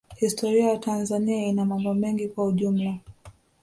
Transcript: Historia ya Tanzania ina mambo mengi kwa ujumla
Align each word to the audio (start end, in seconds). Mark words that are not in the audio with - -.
Historia 0.17 0.69
ya 0.69 0.77
Tanzania 0.77 1.47
ina 1.47 1.65
mambo 1.65 1.93
mengi 1.93 2.27
kwa 2.27 2.45
ujumla 2.45 2.97